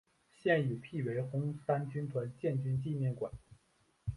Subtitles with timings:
[0.31, 3.31] 现已辟为红三军团建军纪念馆。